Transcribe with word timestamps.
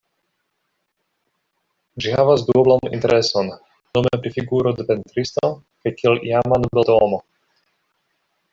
Ĝi 2.05 2.13
havas 2.19 2.45
duoblan 2.47 2.89
intereson, 2.99 3.51
nome 3.97 4.13
pri 4.23 4.33
figuro 4.39 4.73
de 4.79 4.87
pentristo 4.89 5.53
kaj 5.83 5.95
kiel 6.01 6.19
iama 6.31 6.63
nobeldomo. 6.65 7.25